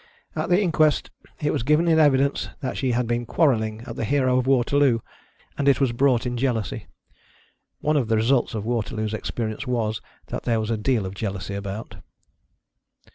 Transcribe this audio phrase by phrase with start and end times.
[0.35, 4.03] At the inquest it was giv' in evidence that she had been quarrelling at the
[4.03, 4.97] Hero of Waterloo,
[5.59, 6.87] and it was brought in jealousy.
[7.81, 11.53] (One of the results of Waterloo's experience was, that thsre was a deal of jealousy
[11.53, 11.97] about.)